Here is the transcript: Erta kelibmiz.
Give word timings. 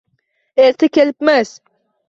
Erta 0.55 0.87
kelibmiz. 0.87 1.61